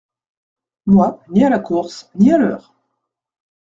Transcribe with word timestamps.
Moi, 0.87 1.21
ni 1.29 1.43
à 1.45 1.49
la 1.51 1.59
course, 1.59 2.09
ni 2.15 2.33
à 2.33 2.39
l’heure… 2.39 2.73